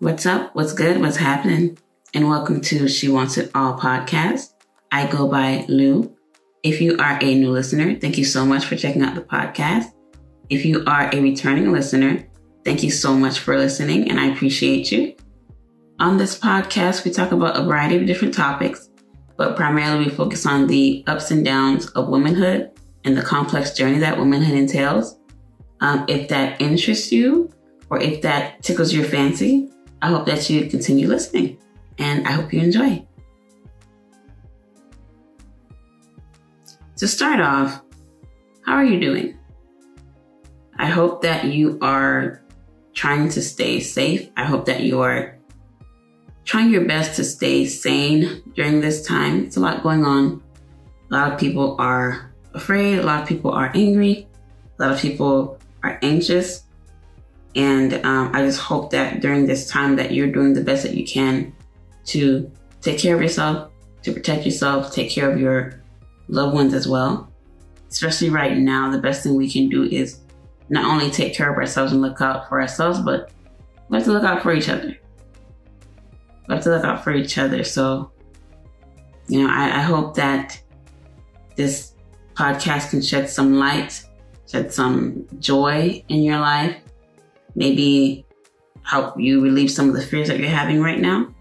[0.00, 0.56] What's up?
[0.56, 1.00] What's good?
[1.00, 1.78] What's happening?
[2.14, 4.52] And welcome to She Wants It All podcast.
[4.90, 6.16] I go by Lou.
[6.64, 9.92] If you are a new listener, thank you so much for checking out the podcast.
[10.50, 12.26] If you are a returning listener,
[12.64, 15.14] thank you so much for listening and I appreciate you.
[16.00, 18.90] On this podcast, we talk about a variety of different topics,
[19.36, 22.72] but primarily we focus on the ups and downs of womanhood
[23.04, 25.20] and the complex journey that womanhood entails.
[25.80, 27.48] Um, if that interests you
[27.90, 29.70] or if that tickles your fancy,
[30.04, 31.56] I hope that you continue listening
[31.96, 33.06] and I hope you enjoy.
[36.98, 37.80] To start off,
[38.66, 39.38] how are you doing?
[40.76, 42.42] I hope that you are
[42.92, 44.28] trying to stay safe.
[44.36, 45.38] I hope that you are
[46.44, 49.44] trying your best to stay sane during this time.
[49.44, 50.42] It's a lot going on.
[51.10, 54.28] A lot of people are afraid, a lot of people are angry,
[54.78, 56.63] a lot of people are anxious.
[57.56, 60.94] And um, I just hope that during this time that you're doing the best that
[60.94, 61.54] you can
[62.06, 63.70] to take care of yourself,
[64.02, 65.82] to protect yourself, take care of your
[66.28, 67.32] loved ones as well.
[67.90, 70.20] Especially right now, the best thing we can do is
[70.68, 73.30] not only take care of ourselves and look out for ourselves, but
[73.88, 74.96] we have to look out for each other.
[76.48, 77.62] We have to look out for each other.
[77.62, 78.10] So,
[79.28, 80.60] you know, I, I hope that
[81.56, 81.94] this
[82.34, 84.04] podcast can shed some light,
[84.50, 86.76] shed some joy in your life,
[87.54, 88.26] maybe
[88.84, 91.34] help you relieve some of the fears that you're having right now.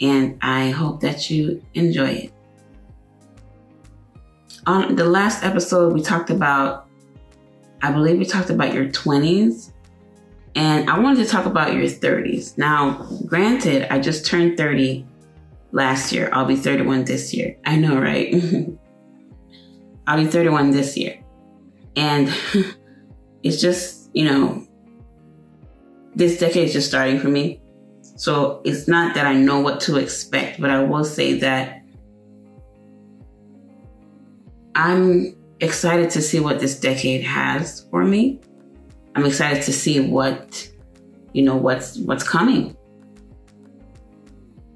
[0.00, 2.32] And I hope that you enjoy it.
[4.66, 6.88] On the last episode, we talked about,
[7.82, 9.72] I believe we talked about your 20s.
[10.56, 12.58] And I wanted to talk about your 30s.
[12.58, 15.06] Now, granted, I just turned 30
[15.72, 16.30] last year.
[16.32, 17.56] I'll be 31 this year.
[17.64, 18.34] I know, right?
[20.06, 21.22] I'll be 31 this year.
[21.94, 22.34] And
[23.42, 24.66] it's just, you know,
[26.16, 27.60] this decade is just starting for me.
[28.16, 31.82] So it's not that I know what to expect, but I will say that
[34.74, 38.40] I'm excited to see what this decade has for me.
[39.14, 40.68] I'm excited to see what,
[41.32, 42.76] you know, what's what's coming.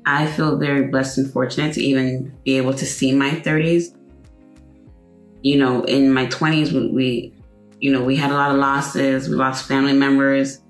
[0.06, 3.96] I feel very blessed and fortunate to even be able to see my 30s
[5.42, 7.34] you know, in my 20s, we, we,
[7.80, 9.28] you know, we had a lot of losses.
[9.28, 10.60] We lost family members.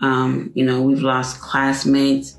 [0.00, 2.36] Um, you know, we've lost classmates.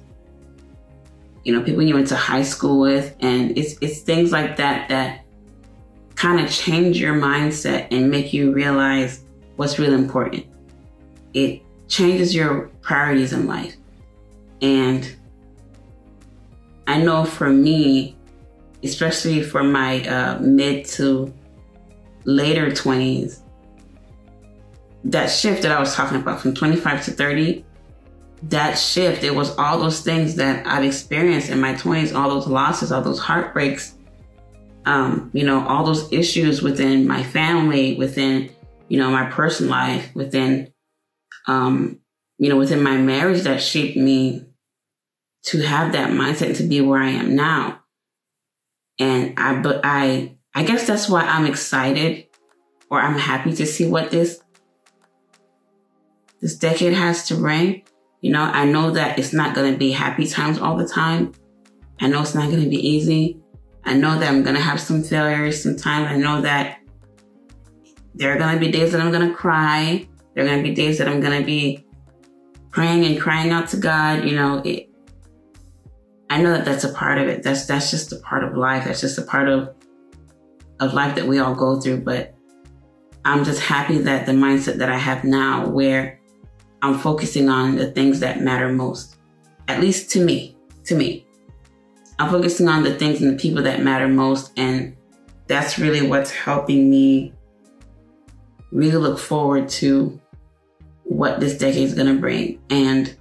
[1.43, 4.89] You know, people you went to high school with, and it's it's things like that
[4.89, 5.25] that
[6.15, 9.23] kind of change your mindset and make you realize
[9.55, 10.45] what's really important.
[11.33, 13.75] It changes your priorities in life,
[14.61, 15.15] and
[16.87, 18.17] I know for me,
[18.83, 21.33] especially for my uh, mid to
[22.25, 23.41] later 20s,
[25.05, 27.65] that shift that I was talking about from 25 to 30,
[28.43, 32.47] that shift, it was all those things that I've experienced in my 20s, all those
[32.47, 33.95] losses, all those heartbreaks,
[34.85, 38.49] um, you know, all those issues within my family, within,
[38.87, 40.73] you know, my personal life, within,
[41.47, 41.99] um,
[42.37, 44.45] you know, within my marriage that shaped me
[45.43, 47.79] to have that mindset to be where I am now.
[48.99, 52.25] And I, but I I guess that's why I'm excited
[52.89, 54.41] or I'm happy to see what this
[56.41, 57.83] this decade has to bring.
[58.21, 61.33] You know, I know that it's not going to be happy times all the time.
[62.01, 63.39] I know it's not going to be easy.
[63.85, 66.07] I know that I'm going to have some failures sometimes.
[66.07, 66.79] I know that
[68.13, 70.07] there are going to be days that I'm going to cry.
[70.33, 71.85] There are going to be days that I'm going to be
[72.71, 74.25] praying and crying out to God.
[74.25, 74.89] You know, it,
[76.29, 77.43] I know that that's a part of it.
[77.43, 78.85] That's that's just a part of life.
[78.85, 79.73] That's just a part of
[80.79, 82.35] of life that we all go through, but
[83.25, 86.18] I'm just happy that the mindset that I have now, where
[86.81, 89.17] I'm focusing on the things that matter most,
[89.67, 91.25] at least to me, to me.
[92.17, 94.51] I'm focusing on the things and the people that matter most.
[94.57, 94.95] And
[95.47, 97.33] that's really what's helping me
[98.71, 100.19] really look forward to
[101.03, 102.61] what this decade is going to bring.
[102.69, 103.15] And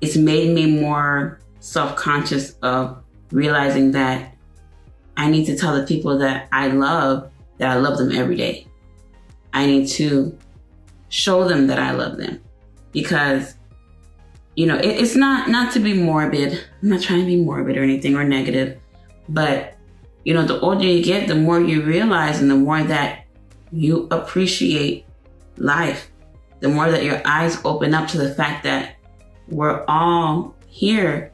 [0.00, 3.02] it's made me more self conscious of
[3.32, 4.34] realizing that
[5.16, 8.66] I need to tell the people that I love that I love them every day.
[9.52, 10.36] I need to
[11.10, 12.40] show them that I love them
[12.92, 13.54] because
[14.56, 16.64] you know it, it's not not to be morbid.
[16.82, 18.80] I'm not trying to be morbid or anything or negative,
[19.28, 19.76] but
[20.24, 23.26] you know the older you get, the more you realize and the more that
[23.70, 25.04] you appreciate
[25.58, 26.10] life,
[26.60, 28.96] the more that your eyes open up to the fact that
[29.48, 31.32] we're all here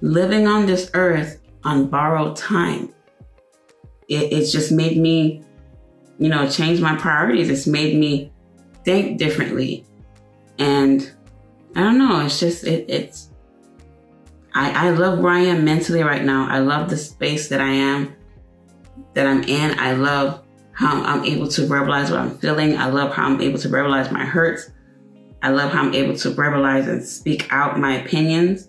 [0.00, 2.92] living on this earth on borrowed time
[4.08, 5.42] it, it's just made me,
[6.18, 7.48] you know, change my priorities.
[7.48, 8.31] It's made me
[8.84, 9.84] think differently.
[10.58, 11.12] And
[11.74, 12.24] I don't know.
[12.24, 13.30] It's just it, it's.
[14.54, 16.46] I I love where I am mentally right now.
[16.48, 18.14] I love the space that I am,
[19.14, 19.78] that I'm in.
[19.78, 20.42] I love
[20.72, 22.76] how I'm able to verbalize what I'm feeling.
[22.76, 24.70] I love how I'm able to verbalize my hurts.
[25.42, 28.68] I love how I'm able to verbalize and speak out my opinions.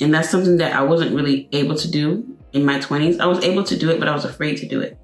[0.00, 3.20] And that's something that I wasn't really able to do in my 20s.
[3.20, 4.98] I was able to do it, but I was afraid to do it.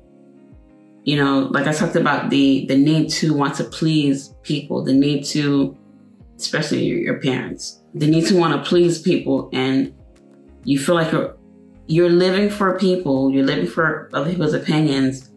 [1.06, 4.92] You know, like I talked about the the need to want to please people, the
[4.92, 5.76] need to
[6.36, 9.94] especially your, your parents, the need to want to please people and
[10.64, 11.36] you feel like you're
[11.86, 15.30] you're living for people, you're living for other people's opinions,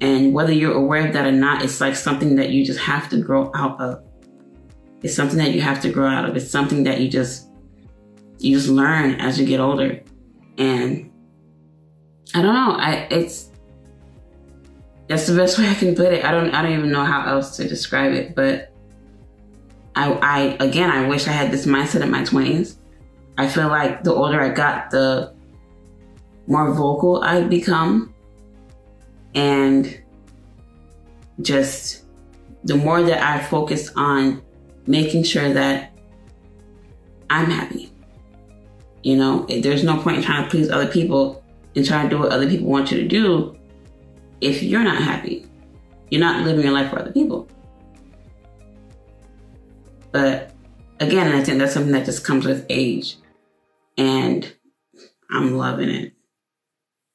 [0.00, 3.08] and whether you're aware of that or not, it's like something that you just have
[3.08, 4.04] to grow out of.
[5.02, 6.36] It's something that you have to grow out of.
[6.36, 7.48] It's something that you just
[8.38, 10.00] you just learn as you get older.
[10.58, 11.10] And
[12.34, 13.48] I don't know, I it's
[15.12, 16.24] that's the best way I can put it.
[16.24, 18.72] I don't I don't even know how else to describe it, but
[19.94, 22.78] I I again I wish I had this mindset in my 20s.
[23.36, 25.34] I feel like the older I got, the
[26.46, 28.14] more vocal I've become.
[29.34, 30.02] And
[31.42, 32.04] just
[32.64, 34.42] the more that I focus on
[34.86, 35.92] making sure that
[37.28, 37.92] I'm happy.
[39.02, 41.44] You know, there's no point in trying to please other people
[41.76, 43.58] and trying to do what other people want you to do
[44.42, 45.46] if you're not happy.
[46.10, 47.48] You're not living your life for other people.
[50.10, 50.52] But
[51.00, 53.16] again, I think that's something that just comes with age.
[53.96, 54.54] And
[55.30, 56.12] I'm loving it.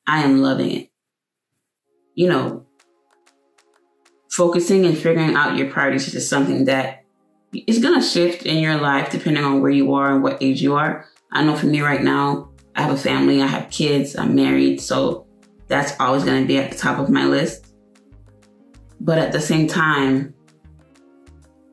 [0.07, 0.89] I am loving it.
[2.15, 2.65] You know,
[4.31, 7.03] focusing and figuring out your priorities is something that
[7.53, 10.62] is going to shift in your life depending on where you are and what age
[10.62, 11.06] you are.
[11.31, 14.81] I know for me right now, I have a family, I have kids, I'm married,
[14.81, 15.26] so
[15.67, 17.73] that's always going to be at the top of my list.
[18.99, 20.33] But at the same time,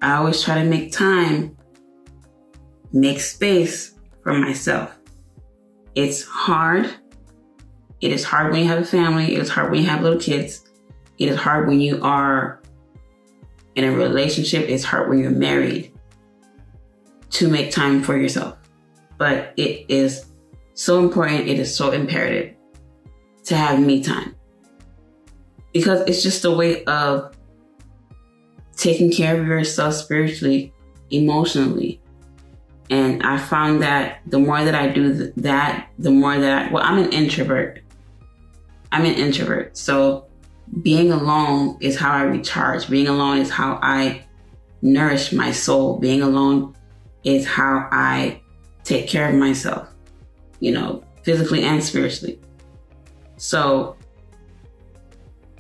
[0.02, 1.56] I always try to make time,
[2.92, 4.96] make space for myself.
[5.94, 6.94] It's hard
[8.04, 9.34] it is hard when you have a family.
[9.34, 10.62] It is hard when you have little kids.
[11.16, 12.60] It is hard when you are
[13.76, 14.68] in a relationship.
[14.68, 15.90] It's hard when you're married
[17.30, 18.58] to make time for yourself.
[19.16, 20.26] But it is
[20.74, 21.48] so important.
[21.48, 22.54] It is so imperative
[23.44, 24.34] to have me time
[25.72, 27.36] because it's just a way of
[28.76, 30.72] taking care of yourself spiritually,
[31.10, 32.00] emotionally.
[32.90, 36.84] And I found that the more that I do that, the more that I, well,
[36.84, 37.80] I'm an introvert.
[38.92, 39.76] I'm an introvert.
[39.76, 40.26] So
[40.82, 42.88] being alone is how I recharge.
[42.88, 44.24] Being alone is how I
[44.82, 45.98] nourish my soul.
[45.98, 46.74] Being alone
[47.24, 48.40] is how I
[48.84, 49.88] take care of myself,
[50.60, 52.38] you know, physically and spiritually.
[53.36, 53.96] So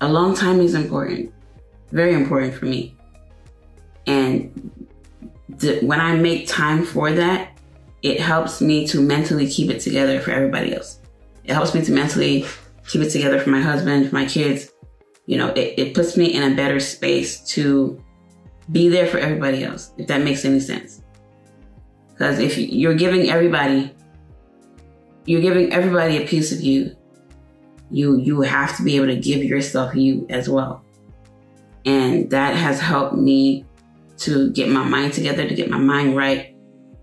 [0.00, 1.32] alone time is important,
[1.90, 2.96] very important for me.
[4.06, 4.86] And
[5.48, 7.58] the, when I make time for that,
[8.02, 11.00] it helps me to mentally keep it together for everybody else.
[11.44, 12.44] It helps me to mentally
[12.86, 14.72] keep it together for my husband, for my kids.
[15.26, 18.02] You know, it, it puts me in a better space to
[18.72, 21.02] be there for everybody else, if that makes any sense.
[22.10, 23.94] Because if you're giving everybody,
[25.24, 26.94] you're giving everybody a piece of you,
[27.90, 30.84] you you have to be able to give yourself you as well.
[31.84, 33.66] And that has helped me
[34.18, 36.56] to get my mind together, to get my mind right,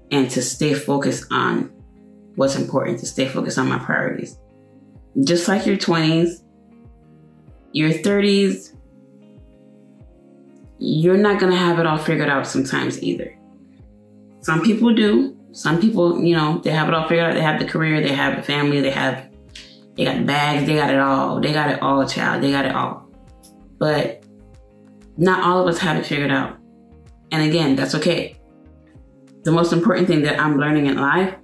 [0.09, 1.71] and to stay focused on
[2.35, 4.37] what's important, to stay focused on my priorities
[5.23, 6.41] just like your 20s,
[7.73, 8.75] your 30s,
[10.79, 13.37] you're not going to have it all figured out sometimes either.
[14.39, 15.37] Some people do.
[15.51, 17.33] Some people, you know, they have it all figured out.
[17.33, 19.29] They have the career, they have the family, they have,
[19.95, 21.41] they got bags, they got it all.
[21.41, 22.43] They got it all, child.
[22.43, 23.09] They got it all.
[23.77, 24.23] But
[25.17, 26.57] not all of us have it figured out.
[27.31, 28.39] And again, that's okay.
[29.43, 31.35] The most important thing that I'm learning in life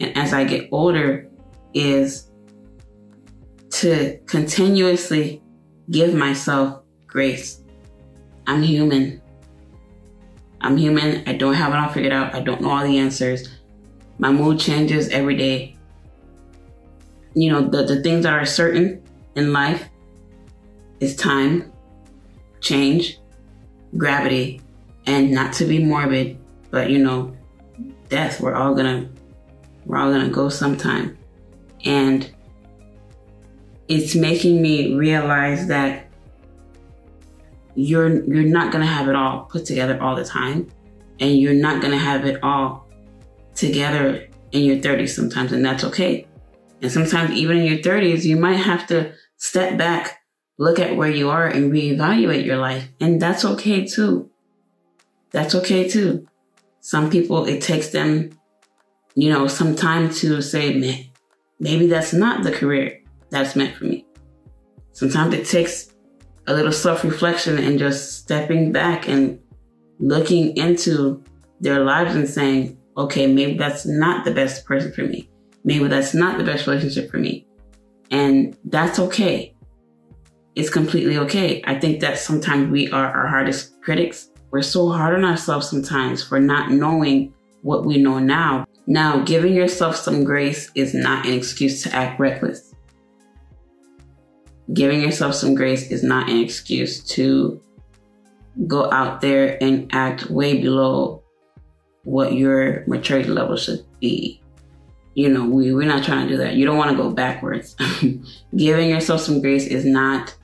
[0.00, 1.28] and as I get older
[1.74, 2.30] is
[3.70, 5.42] to continuously
[5.90, 7.62] give myself grace.
[8.46, 9.22] I'm human.
[10.60, 11.22] I'm human.
[11.26, 12.34] I don't have it all figured out.
[12.34, 13.48] I don't know all the answers.
[14.18, 15.75] My mood changes every day.
[17.36, 19.02] You know, the, the things that are certain
[19.36, 19.88] in life
[21.00, 21.70] is time,
[22.60, 23.20] change,
[23.96, 24.62] gravity,
[25.06, 26.38] and not to be morbid,
[26.70, 27.36] but you know,
[28.08, 28.40] death.
[28.40, 29.08] We're all gonna
[29.84, 31.16] we're all gonna go sometime.
[31.84, 32.28] And
[33.88, 36.06] it's making me realize that
[37.74, 40.68] you're you're not to have it all put together all the time
[41.20, 42.86] and you're not to have it all
[43.54, 46.26] together in your 30s sometimes and that's okay
[46.82, 50.20] and sometimes even in your 30s you might have to step back
[50.58, 54.30] look at where you are and reevaluate your life and that's okay too
[55.32, 56.26] That's okay too.
[56.80, 58.30] Some people, it takes them,
[59.14, 61.04] you know, some time to say, man,
[61.60, 64.06] maybe that's not the career that's meant for me.
[64.92, 65.92] Sometimes it takes
[66.46, 69.38] a little self reflection and just stepping back and
[69.98, 71.22] looking into
[71.60, 75.28] their lives and saying, okay, maybe that's not the best person for me.
[75.66, 77.44] Maybe that's not the best relationship for me.
[78.12, 79.52] And that's okay.
[80.54, 81.60] It's completely okay.
[81.66, 84.30] I think that sometimes we are our hardest critics.
[84.52, 88.64] We're so hard on ourselves sometimes for not knowing what we know now.
[88.86, 92.72] Now, giving yourself some grace is not an excuse to act reckless.
[94.72, 97.60] Giving yourself some grace is not an excuse to
[98.68, 101.24] go out there and act way below
[102.04, 104.40] what your maturity level should be.
[105.16, 106.54] You know, we, we're not trying to do that.
[106.54, 107.74] You don't want to go backwards.
[108.56, 110.34] Giving yourself some grace is not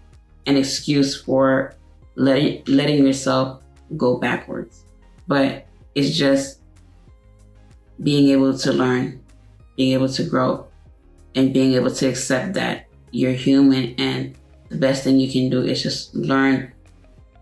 [0.47, 1.75] an excuse for
[2.17, 3.63] letting, letting yourself
[3.99, 4.87] go backwards,
[5.29, 6.61] but it's just
[8.03, 9.23] being able to learn,
[9.77, 10.67] being able to grow,
[11.35, 14.35] and being able to accept that you're human and
[14.71, 16.73] the best thing you can do is just learn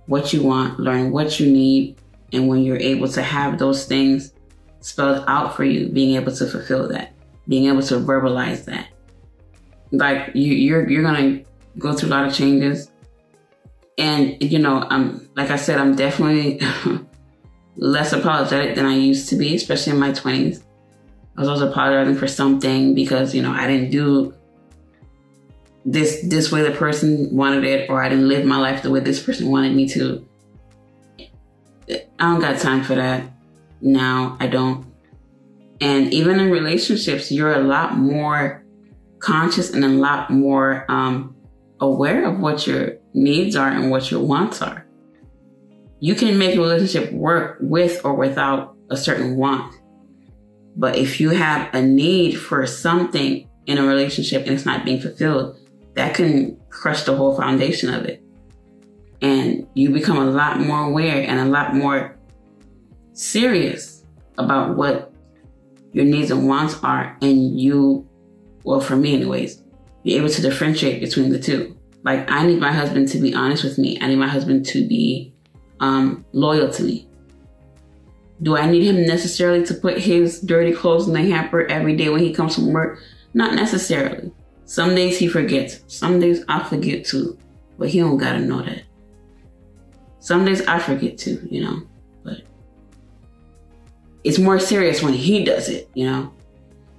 [0.07, 1.97] what you want, learn what you need,
[2.33, 4.33] and when you're able to have those things
[4.81, 7.10] spelled out for you, being able to fulfill that,
[7.51, 8.87] being able to verbalize that.
[9.91, 11.43] Like you, you're you're gonna
[11.79, 12.91] go through a lot of changes,
[13.99, 16.61] and you know, I'm like I said, I'm definitely
[17.77, 20.63] less apologetic than I used to be, especially in my 20s.
[21.37, 24.33] I was always apologizing for something because you know I didn't do
[25.85, 29.01] this this way the person wanted it, or I didn't live my life the way
[29.01, 30.25] this person wanted me to.
[31.91, 33.25] I don't got time for that.
[33.81, 34.90] Now I don't.
[35.81, 38.65] And even in relationships, you're a lot more
[39.19, 41.35] conscious and a lot more um,
[41.81, 44.87] aware of what your needs are and what your wants are.
[46.01, 49.75] You can make a relationship work with or without a certain want.
[50.77, 55.01] But if you have a need for something in a relationship and it's not being
[55.01, 55.59] fulfilled,
[55.95, 58.23] that can crush the whole foundation of it
[59.23, 62.17] and you become a lot more aware and a lot more
[63.13, 64.05] serious
[64.39, 65.10] about what
[65.93, 68.09] your needs and wants are and you
[68.65, 69.63] well for me anyways
[70.05, 71.77] be able to differentiate between the two.
[72.03, 73.99] Like i need my husband to be honest with me.
[74.01, 75.35] I need my husband to be
[75.81, 77.09] um, loyal to me.
[78.43, 82.09] Do i need him necessarily to put his dirty clothes in the hamper every day
[82.09, 83.01] when he comes from work?
[83.35, 84.33] Not necessarily.
[84.65, 85.81] Some days he forgets.
[85.89, 87.39] Some days i forget too.
[87.79, 88.83] But he don't gotta know that.
[90.21, 91.83] Some days I forget too, you know,
[94.25, 96.33] it's more serious when he does it, you know.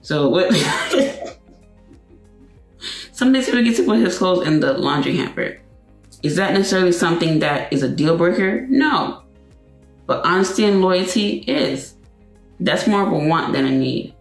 [0.01, 0.53] So what?
[3.11, 5.59] some days he forgets to put his clothes in the laundry hamper.
[6.23, 8.65] Is that necessarily something that is a deal breaker?
[8.67, 9.23] No.
[10.05, 11.95] But honesty and loyalty is.
[12.59, 14.13] That's more of a want than a need.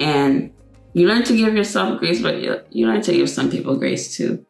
[0.00, 0.52] And
[0.94, 4.16] you learn to give yourself grace, but you, you learn to give some people grace
[4.16, 4.44] too.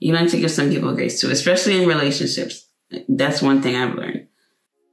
[0.00, 2.68] You learn to give some people grace too, especially in relationships.
[3.08, 4.28] That's one thing I've learned.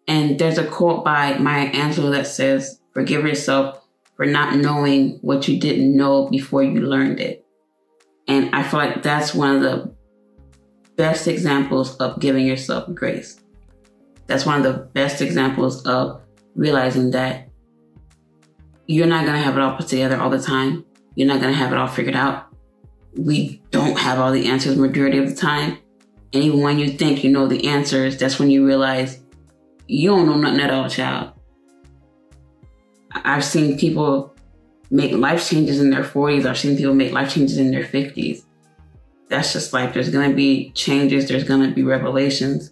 [0.07, 3.81] And there's a quote by Maya Angelou that says, Forgive yourself
[4.15, 7.45] for not knowing what you didn't know before you learned it.
[8.27, 9.93] And I feel like that's one of the
[10.95, 13.39] best examples of giving yourself grace.
[14.27, 16.21] That's one of the best examples of
[16.55, 17.49] realizing that
[18.87, 20.85] you're not going to have it all put together all the time.
[21.15, 22.47] You're not going to have it all figured out.
[23.17, 25.77] We don't have all the answers majority of the time.
[26.33, 29.21] And even when you think you know the answers, that's when you realize
[29.87, 31.31] you don't know nothing at all, child.
[33.11, 34.35] I've seen people
[34.91, 36.45] make life changes in their 40s.
[36.45, 38.43] I've seen people make life changes in their 50s.
[39.29, 39.93] That's just life.
[39.93, 42.71] There's going to be changes, there's going to be revelations.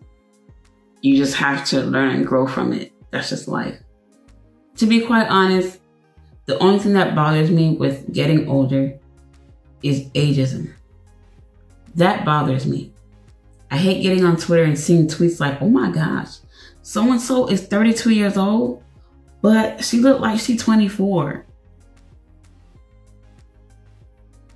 [1.01, 2.91] You just have to learn and grow from it.
[3.11, 3.77] That's just life.
[4.77, 5.79] To be quite honest,
[6.45, 8.99] the only thing that bothers me with getting older
[9.81, 10.73] is ageism.
[11.95, 12.91] That bothers me.
[13.69, 16.37] I hate getting on Twitter and seeing tweets like, oh my gosh,
[16.83, 18.83] so and so is 32 years old,
[19.41, 21.45] but she looked like she's 24.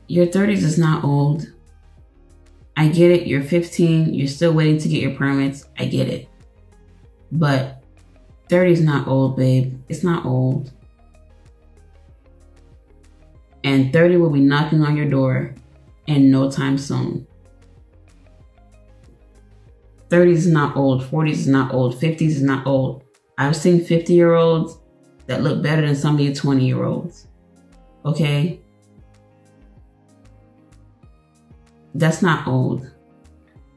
[0.10, 1.48] Your 30s is not old.
[2.76, 3.28] I get it.
[3.28, 4.14] You're 15.
[4.14, 5.68] You're still waiting to get your permits.
[5.80, 6.30] I get it.
[7.32, 7.82] But
[8.50, 9.82] 30 is not old, babe.
[9.90, 10.72] It's not old.
[13.64, 15.56] And 30 will be knocking on your door
[16.08, 17.26] in no time soon.
[20.10, 23.04] 30s is not old, 40s is not old, 50s is not old.
[23.38, 24.78] I've seen 50 year olds
[25.28, 27.28] that look better than some of your 20 year olds.
[28.06, 28.62] Okay?
[31.94, 32.90] That's not old.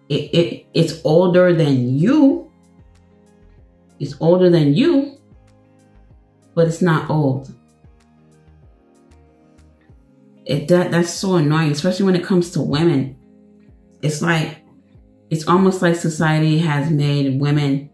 [0.09, 2.51] It, it it's older than you,
[4.01, 5.19] It's older than you,
[6.55, 7.55] but it's not old.
[10.47, 13.17] It that that's so annoying, especially when it comes to women.
[14.03, 14.60] It's like
[15.31, 17.91] it's almost like society has made women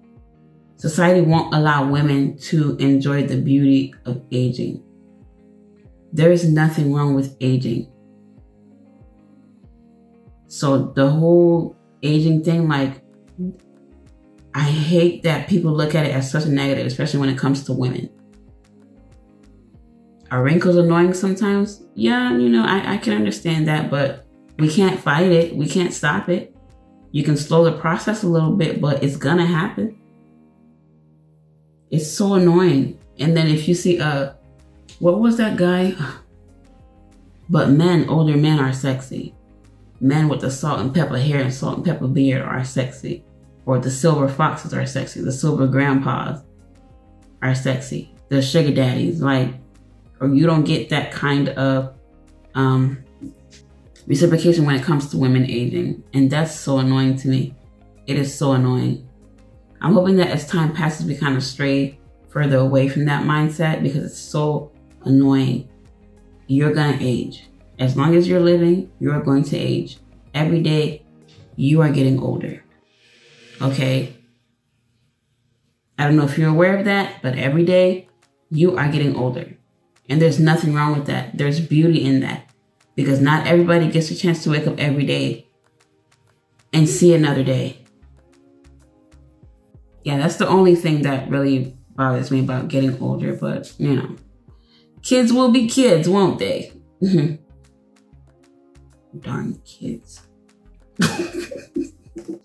[0.77, 4.83] society won't allow women to enjoy the beauty of aging.
[6.13, 7.91] There is nothing wrong with aging.
[10.49, 13.03] So the whole aging thing, like
[14.55, 17.65] I hate that people look at it as such a negative, especially when it comes
[17.65, 18.09] to women.
[20.31, 21.83] Are wrinkles annoying sometimes?
[21.95, 24.27] Yeah, you know, I, I can understand that, but
[24.59, 25.55] we can't fight it.
[25.55, 26.56] We can't stop it.
[27.13, 29.99] You can slow the process a little bit, but it's gonna happen.
[31.91, 32.99] It's so annoying.
[33.19, 34.33] And then if you see uh
[34.99, 35.95] what was that guy?
[37.49, 39.33] But men, older men are sexy.
[40.01, 43.25] Men with the salt and pepper hair and salt and pepper beard are sexy
[43.67, 46.43] or the silver foxes are sexy, the silver grandpas
[47.43, 49.55] are sexy, the sugar daddies, like,
[50.21, 51.95] or you don't get that kind of
[52.55, 53.05] um,
[54.07, 56.03] reciprocation when it comes to women aging.
[56.15, 57.55] And that's so annoying to me.
[58.07, 59.09] It is so annoying.
[59.81, 61.99] I'm hoping that as time passes, we kind of stray
[62.29, 64.73] further away from that mindset because it's so
[65.05, 65.69] annoying.
[66.47, 67.49] You're going to age.
[67.79, 69.99] As long as you're living, you're going to age.
[70.35, 71.03] Every day,
[71.57, 72.63] you are getting older.
[73.61, 74.17] Okay.
[75.99, 78.09] I don't know if you're aware of that, but every day
[78.51, 79.57] you are getting older.
[80.09, 81.37] And there's nothing wrong with that.
[81.37, 82.46] There's beauty in that
[82.97, 85.47] because not everybody gets a chance to wake up every day
[86.73, 87.85] and see another day.
[90.03, 94.17] Yeah, that's the only thing that really bothers me about getting older, but you know,
[95.03, 96.73] kids will be kids, won't they?
[99.21, 100.23] Darn kids.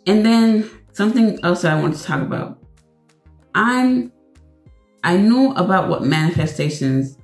[0.06, 2.60] and then something else I want to talk about.
[3.56, 4.12] I'm
[5.04, 7.18] I knew about what manifestations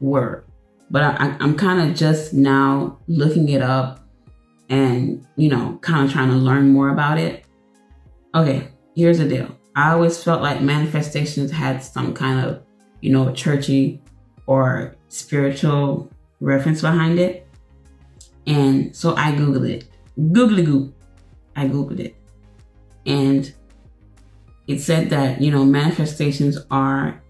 [0.00, 0.44] were,
[0.90, 4.00] but I, am kind of just now looking it up
[4.68, 7.44] and you know kind of trying to learn more about it.
[8.34, 9.48] Okay, here's the deal.
[9.76, 12.62] I always felt like manifestations had some kind of
[13.00, 14.02] you know churchy
[14.46, 17.46] or spiritual reference behind it,
[18.46, 19.88] and so I googled it.
[20.32, 20.94] Googly goop.
[21.56, 22.16] I googled it
[23.06, 23.52] and
[24.66, 27.22] it said that, you know, manifestations are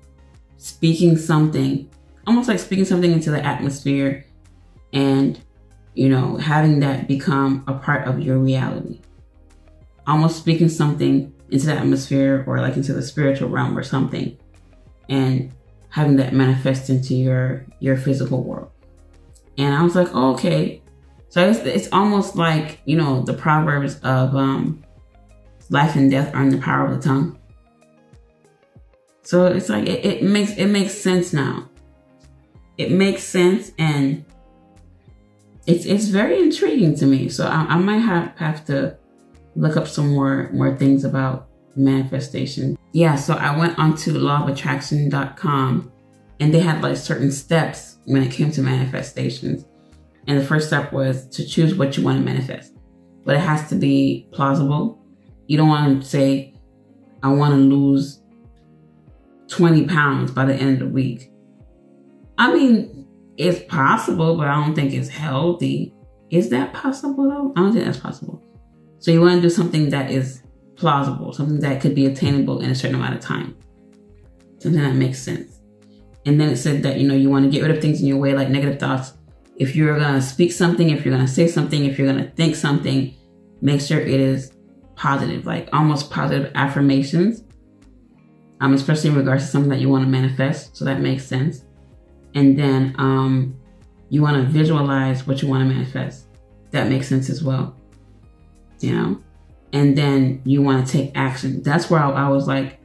[0.56, 1.90] speaking something,
[2.26, 4.24] almost like speaking something into the atmosphere
[4.92, 5.38] and,
[5.94, 9.00] you know, having that become a part of your reality.
[10.06, 14.36] Almost speaking something into the atmosphere or like into the spiritual realm or something
[15.08, 15.52] and
[15.90, 18.70] having that manifest into your your physical world.
[19.56, 20.82] And I was like, oh, okay.
[21.28, 24.82] So it's, it's almost like, you know, the proverbs of um
[25.70, 27.38] life and death are in the power of the tongue.
[29.22, 31.68] So it's like it, it makes it makes sense now.
[32.76, 34.24] It makes sense and
[35.66, 37.28] it's it's very intriguing to me.
[37.28, 38.96] So I, I might have, have to
[39.56, 42.76] look up some more more things about manifestation.
[42.92, 45.92] Yeah, so I went onto lawofattraction.com
[46.40, 49.64] and they had like certain steps when it came to manifestations.
[50.26, 52.72] And the first step was to choose what you want to manifest.
[53.24, 55.04] But it has to be plausible
[55.46, 56.54] you don't want to say,
[57.22, 58.20] I want to lose
[59.48, 61.30] 20 pounds by the end of the week.
[62.38, 65.94] I mean, it's possible, but I don't think it's healthy.
[66.30, 67.52] Is that possible though?
[67.56, 68.42] I don't think that's possible.
[68.98, 70.42] So you want to do something that is
[70.76, 73.56] plausible, something that could be attainable in a certain amount of time.
[74.58, 75.60] Something that makes sense.
[76.26, 78.06] And then it said that, you know, you want to get rid of things in
[78.06, 79.12] your way like negative thoughts.
[79.56, 82.24] If you're going to speak something, if you're going to say something, if you're going
[82.24, 83.14] to think something,
[83.60, 84.52] make sure it is
[84.96, 87.44] positive, like almost positive affirmations,
[88.60, 90.76] um, especially in regards to something that you want to manifest.
[90.76, 91.63] So that makes sense.
[92.34, 93.56] And then um,
[94.08, 96.26] you want to visualize what you want to manifest.
[96.70, 97.76] That makes sense as well.
[98.80, 99.22] You know?
[99.72, 101.62] And then you want to take action.
[101.62, 102.80] That's where I, I was like,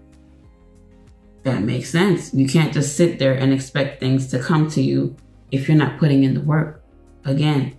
[1.44, 2.34] that makes sense.
[2.34, 5.16] You can't just sit there and expect things to come to you
[5.52, 6.84] if you're not putting in the work.
[7.26, 7.78] Again,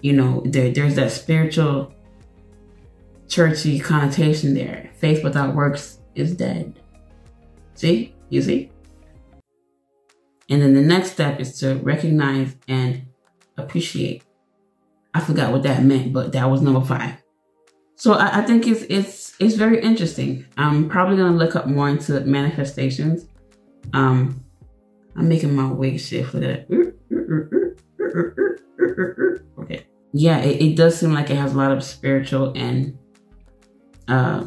[0.00, 1.94] you know, there, there's that spiritual
[3.28, 4.90] churchy connotation there.
[4.96, 6.80] Faith without works is dead.
[7.74, 8.14] See?
[8.28, 8.71] You see?
[10.48, 13.06] And then the next step is to recognize and
[13.56, 14.24] appreciate.
[15.14, 17.22] I forgot what that meant, but that was number five.
[17.96, 20.46] So I, I think it's it's it's very interesting.
[20.56, 23.26] I'm probably gonna look up more into manifestations.
[23.92, 24.42] Um,
[25.16, 26.66] I'm making my wig shift for that.
[29.58, 29.86] Okay.
[30.12, 32.98] Yeah, it, it does seem like it has a lot of spiritual and
[34.08, 34.46] uh,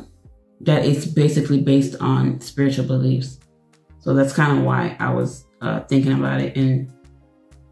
[0.62, 3.40] that it's basically based on spiritual beliefs.
[4.00, 6.92] So that's kind of why I was uh, thinking about it and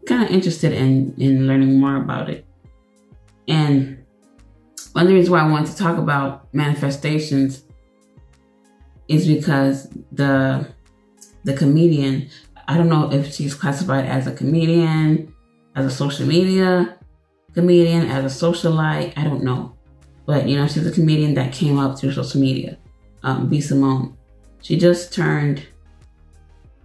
[0.06, 2.46] kind of interested in in learning more about it.
[3.48, 4.04] And
[4.92, 7.64] one of the reasons why I wanted to talk about manifestations
[9.08, 10.68] is because the
[11.44, 12.30] the comedian,
[12.68, 15.34] I don't know if she's classified as a comedian,
[15.76, 16.96] as a social media
[17.54, 19.74] comedian, as a socialite, I don't know.
[20.26, 22.78] But you know, she's a comedian that came up through social media.
[23.22, 23.60] Um, B.
[23.60, 24.16] Simone.
[24.60, 25.66] She just turned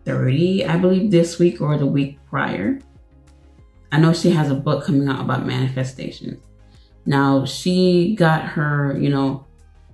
[0.10, 2.80] 30, I believe, this week or the week prior.
[3.92, 6.42] I know she has a book coming out about manifestations.
[7.06, 9.46] Now, she got her, you know,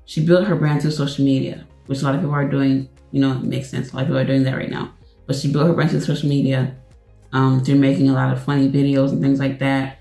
[0.06, 3.20] she built her brand through social media, which a lot of people are doing, you
[3.20, 3.92] know, it makes sense.
[3.92, 4.94] A lot of people are doing that right now.
[5.28, 6.78] But she built her brand through social media
[7.34, 10.00] um, through making a lot of funny videos and things like that.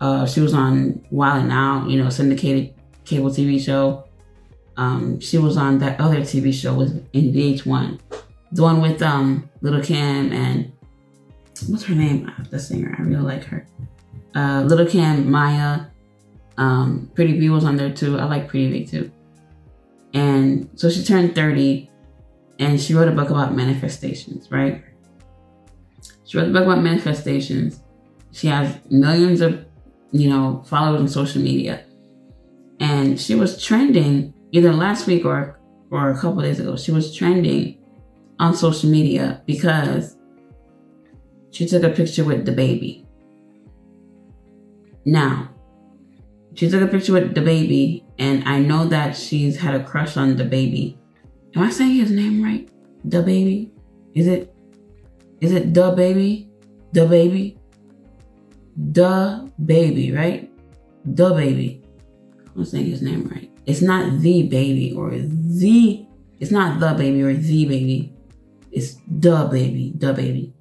[0.00, 4.04] Uh, she was on Wild and Out, you know, syndicated cable TV show.
[4.76, 8.00] Um, she was on that other TV show with in VH1,
[8.54, 10.72] the one with um Lil' Kim and
[11.68, 12.30] what's her name?
[12.50, 13.66] The singer, I really like her.
[14.34, 15.90] Uh, Lil' Kim, Mya,
[16.56, 18.18] um, Pretty V was on there too.
[18.18, 19.10] I like Pretty V too.
[20.12, 21.90] And so she turned 30
[22.60, 24.84] and she wrote a book about manifestations, right?
[26.24, 27.80] She wrote a book about manifestations.
[28.30, 29.64] She has millions of,
[30.12, 31.84] you know, followers on social media.
[32.78, 35.58] And she was trending either last week or
[35.90, 36.76] or a couple days ago.
[36.76, 37.83] She was trending
[38.44, 40.16] on social media because
[41.50, 43.06] she took a picture with DaBaby.
[45.06, 45.48] Now,
[46.54, 50.36] she took a picture with DaBaby, and I know that she's had a crush on
[50.36, 50.96] DaBaby.
[51.56, 52.68] Am I saying his name right?
[53.08, 53.70] DaBaby?
[54.14, 54.54] Is it?
[55.40, 56.48] Is it DaBaby?
[56.92, 57.58] The baby?
[58.76, 60.50] The baby, right?
[61.08, 61.82] DaBaby.
[62.54, 63.50] I'm saying his name right.
[63.66, 66.06] It's not the baby or the.
[66.40, 68.13] It's not the baby or the baby.
[68.74, 70.52] It's the baby, DaBaby.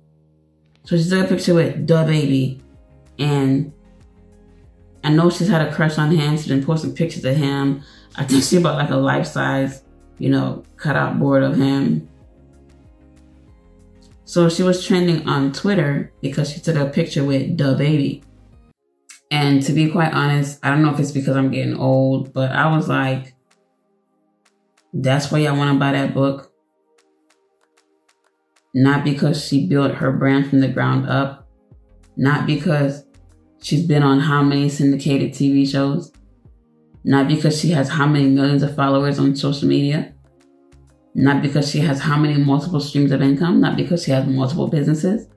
[0.86, 2.62] So she took a picture with DaBaby,
[3.17, 3.73] and
[5.04, 6.38] I know she's had a crush on him.
[6.38, 7.82] She's been posting pictures of him.
[8.15, 9.84] I think she bought like a life size,
[10.19, 12.08] you know, cutout board of him.
[14.26, 18.23] So she was trending on Twitter because she took a picture with DaBaby.
[19.32, 22.52] And to be quite honest, I don't know if it's because I'm getting old, but
[22.52, 23.34] I was like,
[24.93, 26.53] that's why y'all want to buy that book.
[28.73, 31.47] Not because she built her brand from the ground up,
[32.17, 33.03] not because
[33.63, 36.12] She's been on how many syndicated TV shows?
[37.05, 40.13] Not because she has how many millions of followers on social media.
[41.15, 43.62] Not because she has how many multiple streams of income.
[43.62, 45.29] Not because she has multiple businesses.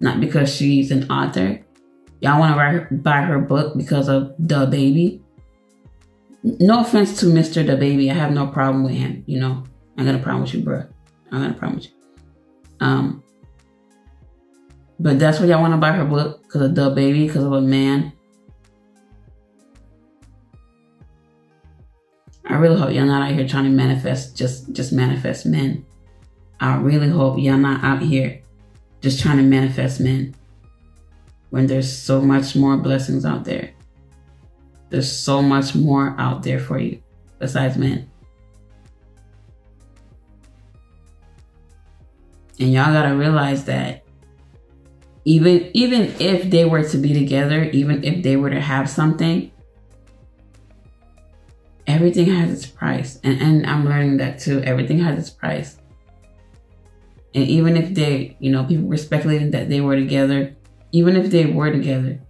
[0.00, 1.62] Not because she's an author.
[2.20, 2.54] Y'all want
[2.90, 5.22] to buy her book because of the baby.
[6.42, 7.66] No offense to Mr.
[7.66, 9.24] The Baby, I have no problem with him.
[9.26, 9.64] You know,
[9.96, 10.84] I got a problem with you, bro.
[11.32, 11.99] I got a problem with you.
[12.80, 13.22] Um,
[14.98, 17.52] but that's why y'all want to buy her book because of the baby, because of
[17.52, 18.12] a man.
[22.46, 25.86] I really hope y'all not out here trying to manifest just just manifest men.
[26.58, 28.42] I really hope y'all not out here
[29.00, 30.34] just trying to manifest men
[31.50, 33.70] when there's so much more blessings out there.
[34.90, 37.00] There's so much more out there for you
[37.38, 38.10] besides men.
[42.60, 44.04] And y'all gotta realize that
[45.24, 49.50] even even if they were to be together, even if they were to have something,
[51.86, 53.18] everything has its price.
[53.24, 54.60] And, and I'm learning that too.
[54.60, 55.78] Everything has its price.
[57.34, 60.54] And even if they, you know, people were speculating that they were together,
[60.92, 62.20] even if they were together,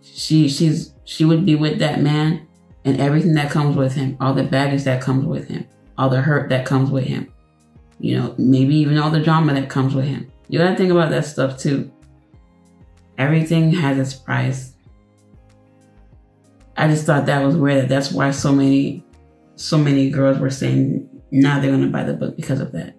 [0.00, 2.48] she she's she would be with that man
[2.84, 5.66] and everything that comes with him, all the baggage that comes with him,
[5.96, 7.31] all the hurt that comes with him.
[8.02, 10.30] You know, maybe even all the drama that comes with him.
[10.48, 11.90] You gotta think about that stuff too.
[13.16, 14.74] Everything has its price.
[16.76, 17.88] I just thought that was weird.
[17.88, 19.04] That's why so many,
[19.54, 22.96] so many girls were saying now they're gonna buy the book because of that.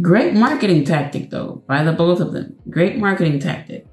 [0.00, 2.56] Great marketing tactic though, by the both of them.
[2.70, 3.86] Great marketing tactic.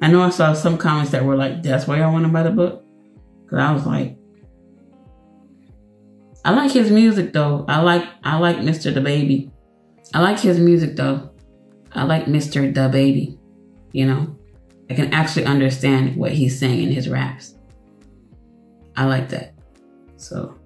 [0.00, 2.44] I know I saw some comments that were like, "That's why I want to buy
[2.44, 2.82] the book,"
[3.44, 4.16] because I was like,
[6.44, 7.64] I like his music though.
[7.68, 8.92] I like I like Mr.
[8.92, 9.50] the Baby.
[10.12, 11.30] I like his music though.
[11.92, 12.72] I like Mr.
[12.74, 13.38] the Baby.
[13.92, 14.36] You know,
[14.90, 17.54] I can actually understand what he's saying in his raps.
[18.96, 19.54] I like that.
[20.16, 20.58] So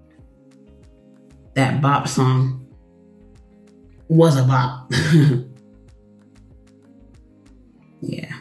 [1.54, 2.66] that bop song
[4.08, 4.90] was a bop.
[8.00, 8.34] yeah.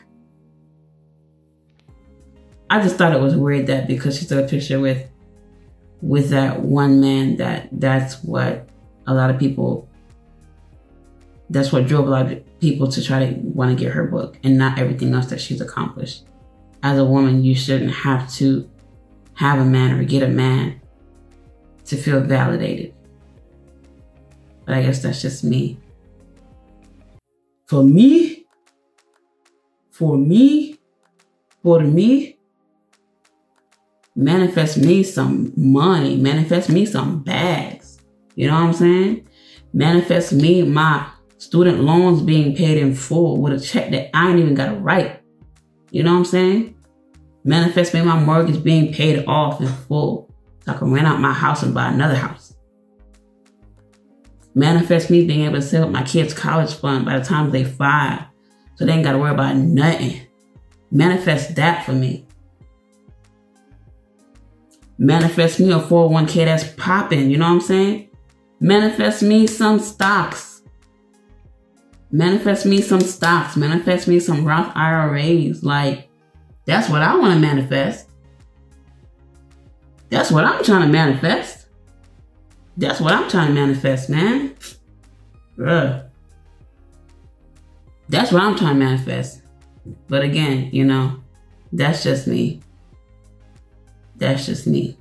[2.69, 5.07] I just thought it was weird that because she took a picture with
[6.01, 8.69] with that one man that that's what
[9.07, 9.87] a lot of people
[11.49, 14.37] that's what drove a lot of people to try to want to get her book
[14.43, 16.25] and not everything else that she's accomplished.
[16.83, 18.69] As a woman, you shouldn't have to
[19.35, 20.81] have a man or get a man
[21.85, 22.93] to feel validated.
[24.65, 25.79] But I guess that's just me.
[27.67, 28.45] For me,
[29.91, 30.77] for me,
[31.63, 32.36] for me,
[34.17, 37.99] manifest me some money, manifest me some bags.
[38.35, 39.29] You know what I'm saying?
[39.73, 44.39] Manifest me my student loans being paid in full with a check that I ain't
[44.39, 45.21] even got to write.
[45.91, 46.75] You know what I'm saying?
[47.43, 50.33] Manifest me my mortgage being paid off in full
[50.65, 52.55] so I can rent out my house and buy another house.
[54.55, 57.63] Manifest me being able to set up my kids' college fund by the time they
[57.63, 58.23] five
[58.75, 60.21] so they ain't got to worry about nothing.
[60.89, 62.26] Manifest that for me.
[64.97, 68.09] Manifest me a 401k that's popping, you know what I'm saying?
[68.59, 70.63] Manifest me some stocks.
[72.11, 73.55] Manifest me some stocks.
[73.55, 75.63] Manifest me some Roth IRAs.
[75.63, 76.09] Like,
[76.65, 78.09] that's what I want to manifest.
[80.09, 81.67] That's what I'm trying to manifest.
[82.77, 84.55] That's what I'm trying to manifest, man.
[85.57, 86.07] Bruh.
[88.09, 89.41] That's what I'm trying to manifest.
[90.07, 91.21] But again, you know,
[91.71, 92.61] that's just me.
[94.17, 94.97] That's just me.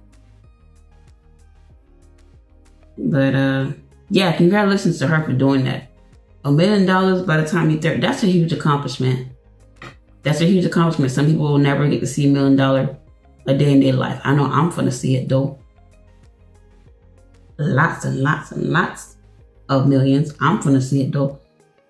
[2.99, 3.73] But uh
[4.11, 5.91] yeah, congratulations to her for doing that.
[6.45, 9.29] A million dollars by the time you're 30, that's a huge accomplishment.
[10.23, 11.11] That's a huge accomplishment.
[11.11, 12.97] Some people will never get to see a million dollar
[13.47, 14.21] a day in their life.
[14.25, 15.59] I know I'm gonna see it though.
[17.59, 19.17] Lots and lots and lots
[19.69, 20.35] of millions.
[20.41, 21.41] I'm gonna see it though.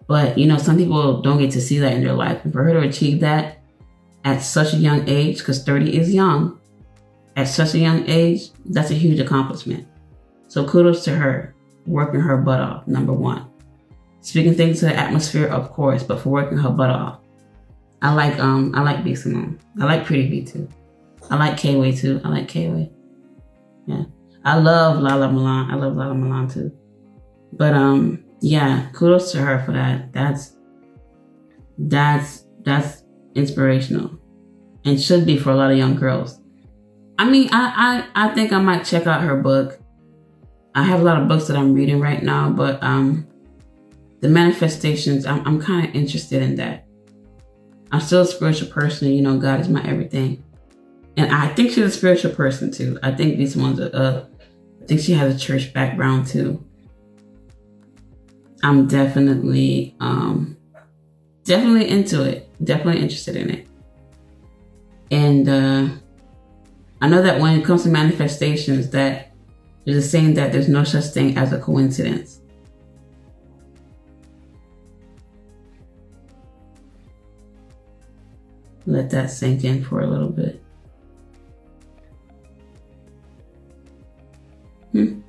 [0.07, 2.45] But you know, some people don't get to see that in their life.
[2.45, 3.63] And for her to achieve that
[4.25, 6.59] at such a young age, because 30 is young,
[7.37, 9.87] at such a young age, that's a huge accomplishment.
[10.49, 11.55] So kudos to her,
[11.87, 13.47] working her butt off, number one.
[14.23, 17.21] Speaking things to the atmosphere, of course, but for working her butt off.
[18.03, 19.59] I like um I like B Simone.
[19.81, 20.69] I like Pretty V too.
[21.31, 22.21] I like K Way too.
[22.25, 22.91] I like K Way.
[23.87, 24.05] Yeah.
[24.45, 25.71] I love Lala Milan.
[25.71, 26.73] I love Lala Milan too.
[27.53, 30.13] But um yeah, kudos to her for that.
[30.13, 30.57] That's
[31.79, 34.19] that's that's inspirational.
[34.85, 36.41] And should be for a lot of young girls.
[37.19, 39.79] I mean, I, I I think I might check out her book.
[40.75, 43.27] I have a lot of books that I'm reading right now, but um,
[44.21, 46.87] the manifestations, I'm I'm kind of interested in that.
[47.91, 49.39] I'm still a spiritual person, you know.
[49.39, 50.45] God is my everything,
[51.17, 52.99] and I think she's a spiritual person too.
[53.03, 53.91] I think these ones are.
[53.95, 54.25] Uh,
[54.83, 56.63] I think she has a church background too.
[58.63, 60.59] I'm definitely um,
[61.45, 62.51] definitely into it.
[62.63, 63.69] Definitely interested in it,
[65.11, 65.49] and.
[65.49, 65.89] uh
[67.01, 69.33] I know that when it comes to manifestations, that
[69.85, 72.41] there's a saying that there's no such thing as a coincidence.
[78.87, 80.63] Let that sink in for a little bit.
[84.93, 85.21] Hmm.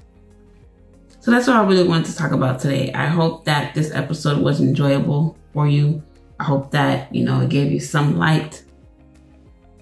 [1.19, 2.93] So that's what I really wanted to talk about today.
[2.93, 6.01] I hope that this episode was enjoyable for you.
[6.39, 8.63] I hope that, you know, it gave you some light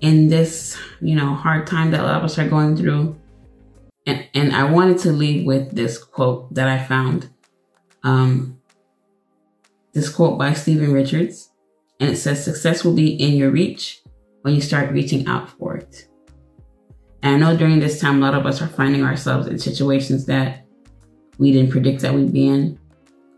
[0.05, 3.19] in this, you know, hard time that a lot of us are going through.
[4.05, 7.31] And, and I wanted to leave with this quote that I found.
[8.03, 8.61] Um,
[9.93, 11.49] this quote by Stephen Richards.
[11.99, 14.03] And it says, Success will be in your reach
[14.43, 16.07] when you start reaching out for it.
[17.23, 20.27] And I know during this time, a lot of us are finding ourselves in situations
[20.27, 20.67] that
[21.39, 22.77] we didn't predict that we'd be in.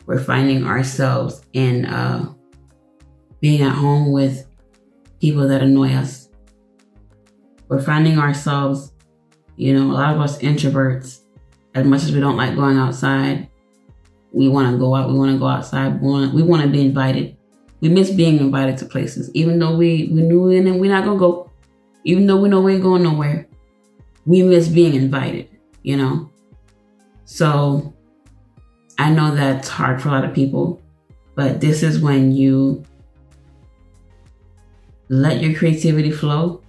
[0.05, 2.33] We're finding ourselves in uh,
[3.39, 4.45] being at home with
[5.21, 6.26] people that annoy us
[7.67, 8.93] we're finding ourselves,
[9.55, 11.21] you know, a lot of us introverts,
[11.75, 13.49] as much as we don't like going outside,
[14.31, 16.81] we want to go out, we want to go outside, we want, we to be
[16.81, 17.35] invited.
[17.79, 21.17] We miss being invited to places, even though we, we knew and we're not going
[21.17, 21.51] to go,
[22.03, 23.47] even though we know we ain't going nowhere.
[24.25, 25.49] We miss being invited,
[25.83, 26.29] you know?
[27.25, 27.93] So
[28.97, 30.81] I know that's hard for a lot of people,
[31.35, 32.83] but this is when you
[35.09, 36.61] let your creativity flow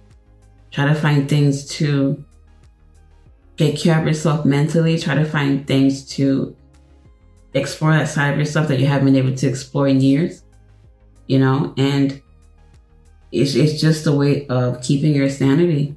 [0.71, 2.23] Try to find things to
[3.57, 4.97] take care of yourself mentally.
[4.97, 6.55] Try to find things to
[7.53, 10.43] explore that side of yourself that you haven't been able to explore in years,
[11.27, 12.21] you know, and
[13.31, 15.95] it's, it's just a way of keeping your sanity.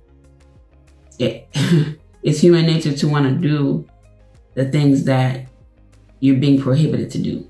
[1.18, 1.48] It,
[2.22, 3.86] it's human nature to want to do
[4.54, 5.46] the things that
[6.20, 7.48] you're being prohibited to do.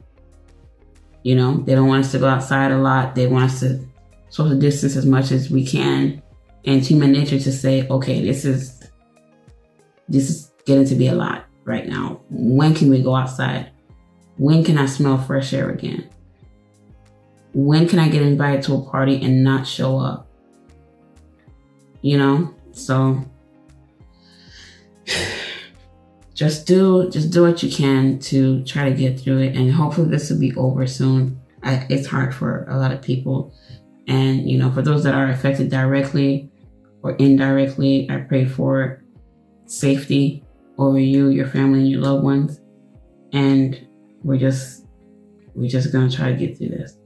[1.22, 3.14] You know, they don't want us to go outside a lot.
[3.14, 3.84] They want us to
[4.30, 6.21] social distance as much as we can
[6.64, 8.82] and human nature to say, okay, this is
[10.08, 12.20] this is getting to be a lot right now.
[12.30, 13.70] When can we go outside?
[14.36, 16.08] When can I smell fresh air again?
[17.54, 20.28] When can I get invited to a party and not show up?
[22.00, 23.24] You know, so
[26.34, 30.08] just do just do what you can to try to get through it and hopefully
[30.08, 33.54] this will be over soon I, it's hard for a lot of people
[34.08, 36.50] and you know for those that are affected directly
[37.02, 39.02] or indirectly i pray for
[39.66, 40.44] safety
[40.78, 42.60] over you your family and your loved ones.
[43.32, 43.86] And
[44.22, 44.86] we're just
[45.54, 46.98] we're just gonna try to get through this.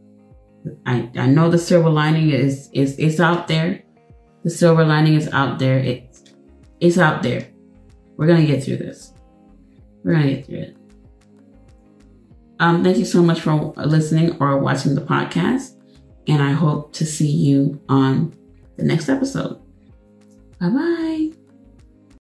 [0.84, 3.82] I i know the silver lining is is it's out there.
[4.44, 5.78] The silver lining is out there.
[5.78, 6.24] It's
[6.80, 7.48] it's out there.
[8.16, 9.12] We're gonna get through this.
[10.02, 10.76] We're gonna get through it.
[12.58, 15.76] Um, thank you so much for listening or watching the podcast,
[16.26, 18.34] and I hope to see you on
[18.78, 19.65] the next episode.
[20.60, 21.45] Bye bye.